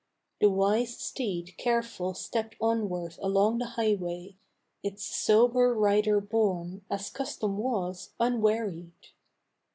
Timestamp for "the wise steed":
0.39-1.57